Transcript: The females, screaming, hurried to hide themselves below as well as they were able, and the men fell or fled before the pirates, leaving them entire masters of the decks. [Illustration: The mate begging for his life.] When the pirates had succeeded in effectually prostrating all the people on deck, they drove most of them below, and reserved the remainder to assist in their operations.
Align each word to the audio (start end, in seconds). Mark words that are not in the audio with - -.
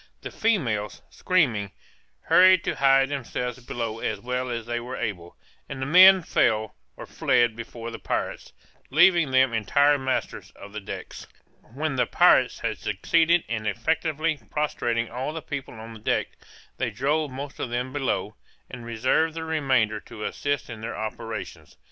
The 0.23 0.31
females, 0.31 1.03
screaming, 1.11 1.73
hurried 2.21 2.63
to 2.63 2.73
hide 2.77 3.09
themselves 3.09 3.63
below 3.63 3.99
as 3.99 4.19
well 4.19 4.49
as 4.49 4.65
they 4.65 4.79
were 4.79 4.95
able, 4.95 5.37
and 5.69 5.79
the 5.79 5.85
men 5.85 6.23
fell 6.23 6.73
or 6.97 7.05
fled 7.05 7.55
before 7.55 7.91
the 7.91 7.99
pirates, 7.99 8.51
leaving 8.89 9.29
them 9.29 9.53
entire 9.53 9.99
masters 9.99 10.49
of 10.55 10.73
the 10.73 10.79
decks. 10.79 11.21
[Illustration: 11.21 11.47
The 11.61 11.61
mate 11.61 11.61
begging 11.61 11.61
for 11.61 11.69
his 11.69 11.75
life.] 11.75 11.81
When 11.81 11.95
the 11.95 12.17
pirates 12.41 12.59
had 12.61 12.77
succeeded 12.79 13.43
in 13.47 13.65
effectually 13.67 14.37
prostrating 14.49 15.09
all 15.11 15.33
the 15.33 15.41
people 15.43 15.75
on 15.75 16.01
deck, 16.01 16.29
they 16.77 16.89
drove 16.89 17.29
most 17.29 17.59
of 17.59 17.69
them 17.69 17.93
below, 17.93 18.35
and 18.71 18.83
reserved 18.83 19.35
the 19.35 19.43
remainder 19.43 19.99
to 19.99 20.23
assist 20.23 20.67
in 20.67 20.81
their 20.81 20.97
operations. 20.97 21.77